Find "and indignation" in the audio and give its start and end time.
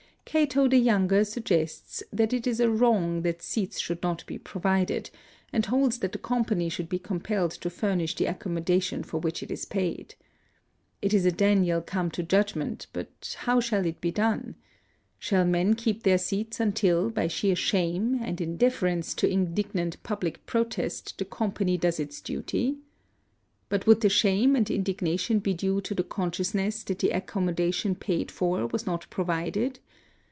24.55-25.39